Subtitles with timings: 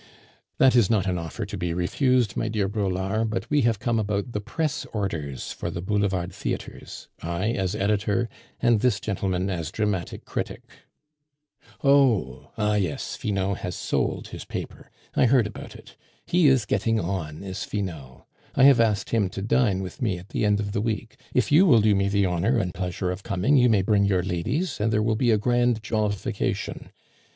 [0.57, 3.99] "That is not an offer to be refused, my dear Braulard, but we have come
[3.99, 8.27] about the press orders for the Boulevard theatres I as editor,
[8.59, 10.63] and this gentleman as dramatic critic."
[11.83, 12.49] "Oh!
[12.57, 13.15] ah, yes!
[13.15, 14.89] Finot has sold his paper.
[15.13, 15.95] I heard about it.
[16.25, 18.25] He is getting on, is Finot.
[18.55, 21.51] I have asked him to dine with me at the end of the week; if
[21.51, 24.79] you will do me the honor and pleasure of coming, you may bring your ladies,
[24.81, 26.89] and there will be a grand jollification.